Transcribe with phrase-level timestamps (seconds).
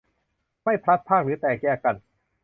[0.63, 1.95] ไม่พลัดพราก หรือแตกแยกกัน